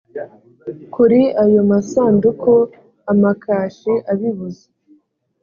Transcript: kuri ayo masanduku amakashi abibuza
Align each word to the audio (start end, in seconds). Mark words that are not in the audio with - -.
kuri 0.93 1.19
ayo 1.43 1.59
masanduku 1.71 2.53
amakashi 3.11 3.93
abibuza 4.11 4.65